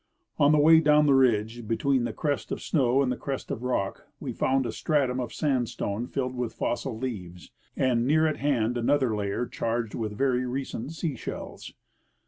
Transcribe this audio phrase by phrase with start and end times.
[0.39, 3.61] On the way down the ridge between the crest of snow and the crest of
[3.61, 8.79] rock we found a stratum of sandstone filled with fossil leaves, and near at hand
[8.79, 11.75] another layer charged with very recent sea shells.